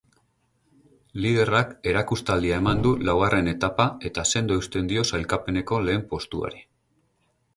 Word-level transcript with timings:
Liderrak 1.25 1.75
erakustaldia 1.91 2.55
eman 2.61 2.81
du 2.87 2.93
laugarren 3.09 3.51
etapa 3.53 3.87
eta 4.11 4.25
sendo 4.33 4.59
eusten 4.61 4.91
dio 4.93 5.03
sailkapeneko 5.15 5.83
lehen 5.89 6.05
postuari. 6.15 6.65